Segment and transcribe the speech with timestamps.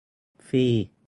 [0.47, 0.65] ฟรี!